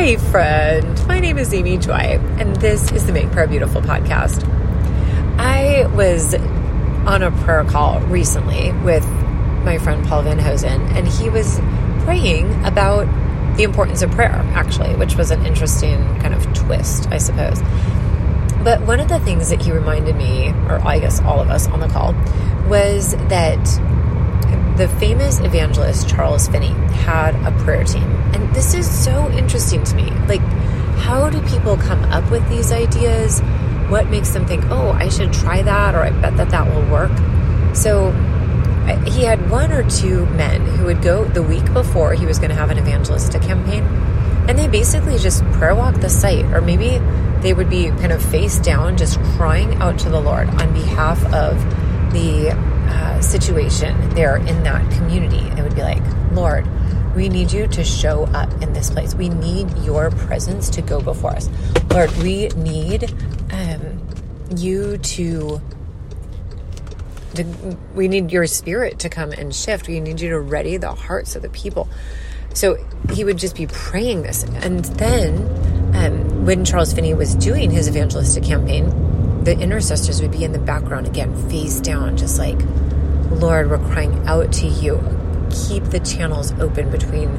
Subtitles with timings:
[0.00, 1.06] Hi, friend.
[1.06, 1.92] My name is Amy Joy,
[2.38, 4.48] and this is the Make Prayer Beautiful podcast.
[5.38, 6.32] I was
[7.06, 9.06] on a prayer call recently with
[9.62, 11.58] my friend Paul Van Hosen, and he was
[12.04, 13.04] praying about
[13.58, 17.60] the importance of prayer, actually, which was an interesting kind of twist, I suppose.
[18.64, 21.68] But one of the things that he reminded me, or I guess all of us
[21.68, 22.14] on the call,
[22.70, 23.58] was that
[24.76, 26.74] the famous evangelist Charles Finney
[27.04, 28.04] had a prayer team.
[28.34, 30.10] And this is so interesting to me.
[30.26, 30.40] Like,
[31.00, 33.40] how do people come up with these ideas?
[33.88, 36.90] What makes them think, oh, I should try that, or I bet that that will
[36.90, 37.12] work?
[37.74, 38.12] So,
[39.06, 42.50] he had one or two men who would go the week before he was going
[42.50, 43.84] to have an evangelistic campaign,
[44.48, 46.98] and they basically just prayer walk the site, or maybe
[47.40, 51.22] they would be kind of face down, just crying out to the Lord on behalf
[51.32, 51.56] of
[52.12, 52.50] the
[52.90, 55.38] uh, situation there in that community.
[55.58, 56.66] It would be like, Lord,
[57.14, 59.14] we need you to show up in this place.
[59.14, 61.48] We need your presence to go before us.
[61.90, 63.12] Lord, we need
[63.52, 64.06] um,
[64.56, 65.60] you to,
[67.34, 69.88] to, we need your spirit to come and shift.
[69.88, 71.88] We need you to ready the hearts of the people.
[72.54, 72.76] So
[73.12, 74.44] he would just be praying this.
[74.44, 78.88] And then um, when Charles Finney was doing his evangelistic campaign,
[79.42, 82.58] the intercessors would be in the background again, face down, just like,
[83.30, 85.02] Lord, we're crying out to you.
[85.50, 87.30] Keep the channels open between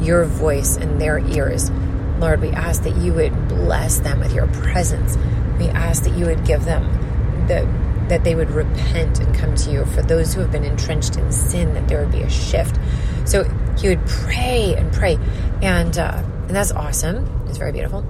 [0.00, 1.70] your voice and their ears.
[2.18, 5.16] Lord, we ask that you would bless them with your presence.
[5.58, 6.84] We ask that you would give them
[7.48, 7.66] the
[8.08, 9.84] that they would repent and come to you.
[9.84, 12.78] For those who have been entrenched in sin, that there would be a shift.
[13.26, 13.44] So
[13.78, 15.18] he would pray and pray,
[15.62, 17.46] and uh, and that's awesome.
[17.48, 18.06] It's very beautiful.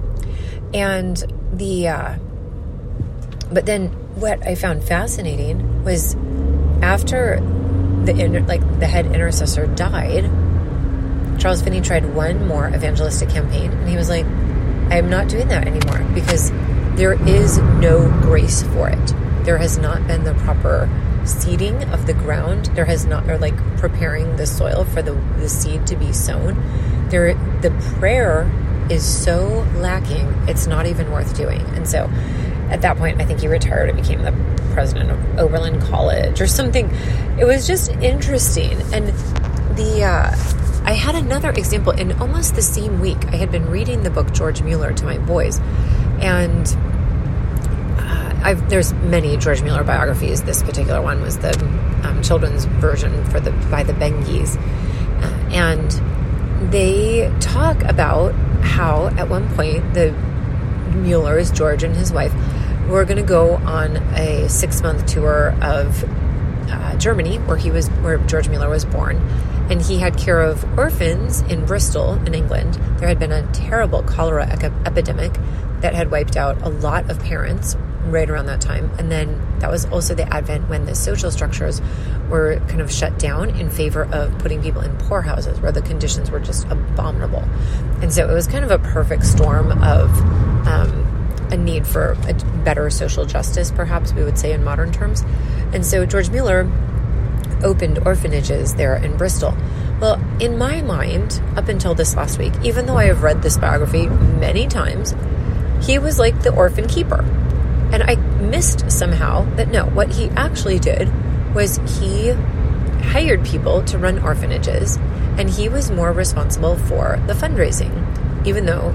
[0.73, 2.15] And the uh,
[3.51, 6.15] but then what I found fascinating was
[6.81, 7.39] after
[8.05, 10.29] the like the head intercessor died,
[11.39, 14.25] Charles Finney tried one more evangelistic campaign, and he was like,
[14.91, 16.51] "I am not doing that anymore because
[16.95, 19.13] there is no grace for it.
[19.45, 20.89] There has not been the proper
[21.25, 22.67] seeding of the ground.
[22.75, 26.61] There has not, or like preparing the soil for the the seed to be sown.
[27.09, 28.51] There, the prayer
[28.89, 30.27] is so lacking.
[30.47, 31.61] It's not even worth doing.
[31.75, 32.09] And so."
[32.69, 34.33] At that point, I think he retired and became the
[34.73, 36.89] president of Oberlin College or something.
[37.39, 38.73] It was just interesting.
[38.93, 39.07] And
[39.75, 40.35] the uh,
[40.83, 43.17] I had another example in almost the same week.
[43.27, 45.59] I had been reading the book George Mueller to my boys,
[46.19, 46.65] and
[47.99, 50.43] uh, there's many George Mueller biographies.
[50.43, 51.59] This particular one was the
[52.03, 55.91] um, children's version for the by the Benges, uh, and
[56.71, 60.13] they talk about how at one point the
[60.95, 62.33] Muellers, George and his wife,
[62.89, 66.03] We're going to go on a six month tour of
[66.69, 69.17] uh, Germany, where he was, where George Mueller was born,
[69.69, 72.75] and he had care of orphans in Bristol, in England.
[72.99, 74.45] There had been a terrible cholera
[74.85, 75.33] epidemic
[75.81, 77.75] that had wiped out a lot of parents
[78.05, 81.81] right around that time, and then that was also the advent when the social structures
[82.29, 86.31] were kind of shut down in favor of putting people in poorhouses where the conditions
[86.31, 87.43] were just abominable,
[88.01, 90.09] and so it was kind of a perfect storm of.
[90.69, 91.05] Um,
[91.51, 95.23] a need for a better social justice, perhaps we would say in modern terms.
[95.73, 96.69] And so George Mueller
[97.63, 99.55] opened orphanages there in Bristol.
[99.99, 103.57] Well, in my mind, up until this last week, even though I have read this
[103.57, 105.15] biography many times,
[105.81, 107.21] he was like the orphan keeper.
[107.91, 111.09] And I missed somehow that no, what he actually did
[111.53, 112.29] was he
[113.01, 114.97] hired people to run orphanages
[115.37, 118.05] and he was more responsible for the fundraising.
[118.45, 118.93] Even though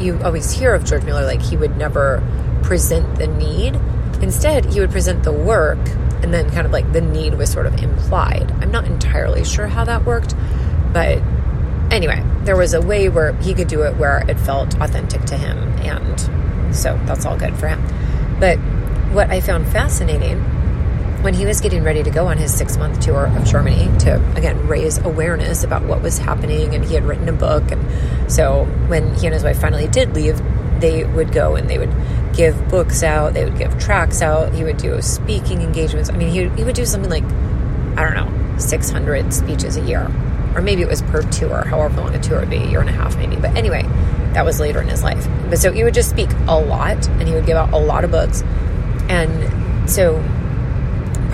[0.00, 2.22] you always hear of George Mueller like he would never
[2.62, 3.76] present the need.
[4.22, 5.78] Instead, he would present the work
[6.22, 8.50] and then kind of like the need was sort of implied.
[8.60, 10.34] I'm not entirely sure how that worked,
[10.92, 11.18] but
[11.90, 15.36] anyway, there was a way where he could do it where it felt authentic to
[15.36, 17.82] him, and so that's all good for him.
[18.40, 18.56] But
[19.12, 20.42] what I found fascinating
[21.22, 24.14] when he was getting ready to go on his six month tour of Germany to
[24.36, 28.64] again raise awareness about what was happening, and he had written a book, and so
[28.88, 30.40] when he and his wife finally did leave,
[30.80, 31.92] they would go and they would
[32.34, 36.10] give books out, they would give tracks out, he would do speaking engagements.
[36.10, 37.24] I mean, he, he would do something like,
[37.98, 40.10] I don't know, 600 speeches a year.
[40.54, 42.88] Or maybe it was per tour, however long a tour would be, a year and
[42.88, 43.36] a half maybe.
[43.36, 43.82] But anyway,
[44.32, 45.26] that was later in his life.
[45.48, 48.04] But so he would just speak a lot and he would give out a lot
[48.04, 48.42] of books.
[49.08, 50.16] And so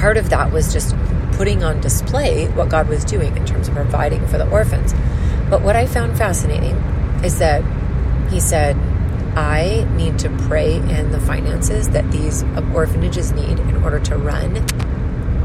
[0.02, 0.96] part of that was just
[1.34, 4.92] putting on display what God was doing in terms of providing for the orphans.
[5.48, 6.74] But what I found fascinating
[7.24, 7.62] is that
[8.28, 8.76] he said,
[9.36, 12.42] I need to pray in the finances that these
[12.74, 14.54] orphanages need in order to run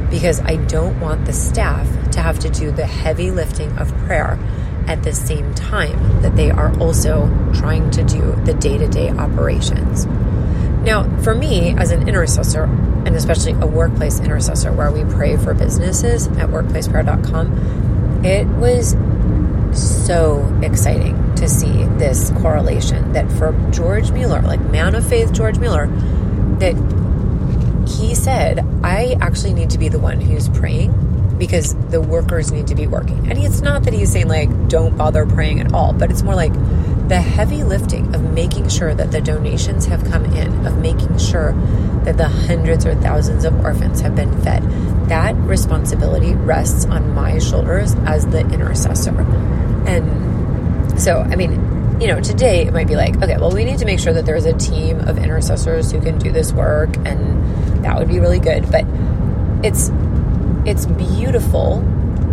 [0.09, 4.39] because I don't want the staff to have to do the heavy lifting of prayer
[4.87, 9.09] at the same time that they are also trying to do the day to day
[9.11, 10.07] operations.
[10.87, 15.53] Now, for me, as an intercessor, and especially a workplace intercessor where we pray for
[15.53, 18.95] businesses at workplaceprayer.com, it was
[19.77, 25.59] so exciting to see this correlation that for George Mueller, like man of faith George
[25.59, 25.87] Mueller,
[26.59, 26.75] that
[27.89, 32.67] he said, I actually need to be the one who's praying because the workers need
[32.67, 33.29] to be working.
[33.29, 36.35] And it's not that he's saying, like, don't bother praying at all, but it's more
[36.35, 36.53] like
[37.07, 41.53] the heavy lifting of making sure that the donations have come in, of making sure
[42.03, 44.63] that the hundreds or thousands of orphans have been fed.
[45.07, 49.19] That responsibility rests on my shoulders as the intercessor.
[49.87, 51.51] And so, I mean,
[52.01, 54.25] you know, today it might be like, okay, well, we need to make sure that
[54.25, 58.39] there's a team of intercessors who can do this work, and that would be really
[58.39, 58.69] good.
[58.71, 58.85] But
[59.63, 59.89] it's
[60.65, 61.81] it's beautiful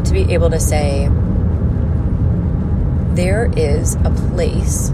[0.05, 1.09] to be able to say
[3.15, 4.91] there is a place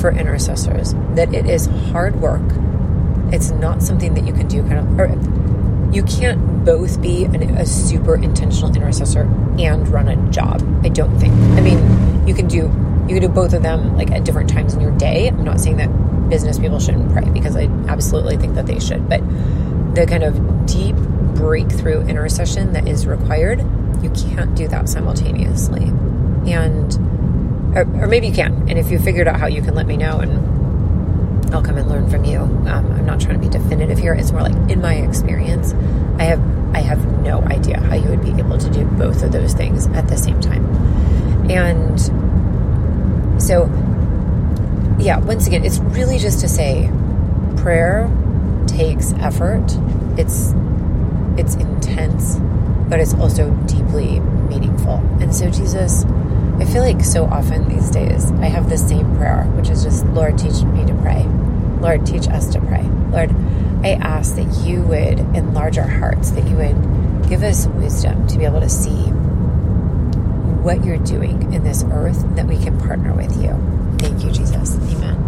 [0.00, 2.42] for intercessors that it is hard work.
[3.32, 5.08] It's not something that you can do kind of, or
[5.94, 9.22] you can't both be an, a super intentional intercessor
[9.58, 10.62] and run a job.
[10.84, 11.34] I don't think.
[11.34, 12.70] I mean, you can do
[13.08, 15.28] you can do both of them like at different times in your day.
[15.28, 15.88] I'm not saying that
[16.28, 19.20] business people shouldn't pray because I absolutely think that they should, but
[19.94, 23.60] the kind of deep breakthrough intercession that is required,
[24.02, 25.82] you can't do that simultaneously.
[26.50, 27.11] And,
[27.74, 28.68] or, or maybe you can.
[28.68, 30.52] And if you figured out how you can let me know and
[31.54, 32.38] I'll come and learn from you.
[32.38, 34.14] Um, I'm not trying to be definitive here.
[34.14, 35.74] It's more like in my experience,
[36.18, 36.40] I have
[36.74, 39.86] I have no idea how you would be able to do both of those things
[39.88, 40.64] at the same time.
[41.50, 42.00] And
[43.42, 43.66] so,
[44.98, 46.90] yeah, once again, it's really just to say
[47.58, 48.10] prayer
[48.66, 49.64] takes effort.
[50.16, 50.54] It's
[51.36, 52.38] it's intense,
[52.88, 54.96] but it's also deeply meaningful.
[55.20, 56.04] And so Jesus,
[56.60, 60.04] I feel like so often these days I have the same prayer, which is just
[60.06, 61.24] Lord, teach me to pray.
[61.80, 62.82] Lord, teach us to pray.
[63.10, 63.30] Lord,
[63.84, 68.38] I ask that you would enlarge our hearts, that you would give us wisdom to
[68.38, 69.10] be able to see
[70.62, 73.50] what you're doing in this earth, that we can partner with you.
[73.98, 74.76] Thank you, Jesus.
[74.76, 75.21] Amen.